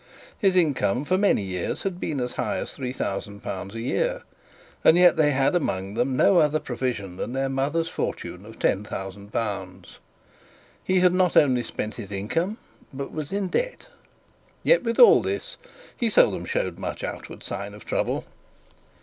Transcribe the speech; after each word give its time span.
His 0.35 0.55
income 0.55 1.05
for 1.05 1.15
many 1.15 1.43
years 1.43 1.83
had 1.83 1.99
been 1.99 2.19
as 2.19 2.33
high 2.33 2.57
as 2.57 2.69
L 2.79 2.91
3000 2.91 3.45
a 3.45 3.79
year, 3.79 4.23
and 4.83 4.97
yet 4.97 5.15
they 5.15 5.29
had 5.29 5.53
among 5.53 5.93
them 5.93 6.17
no 6.17 6.39
other 6.39 6.59
provision 6.59 7.17
than 7.17 7.33
their 7.33 7.49
mother's 7.49 7.87
fortune 7.87 8.43
of 8.43 8.55
L 8.55 8.59
10,000. 8.59 9.87
He 10.83 11.01
had 11.01 11.13
not 11.13 11.37
only 11.37 11.61
spent 11.61 11.97
his 12.01 12.11
income, 12.11 12.57
but 12.91 13.11
was 13.11 13.31
in 13.31 13.47
debt. 13.49 13.89
Yet, 14.63 14.81
with 14.83 14.97
all 14.97 15.21
this, 15.21 15.57
he 15.95 16.09
seldom 16.09 16.45
showed 16.45 16.79
much 16.79 17.03
outward 17.03 17.43
sign 17.43 17.75
of 17.75 17.85
trouble. 17.85 18.25